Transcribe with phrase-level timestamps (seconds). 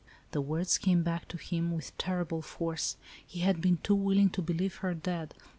[0.31, 2.97] The words came back to him, with terrible force.
[3.23, 5.35] He had been too willing to believe her dead.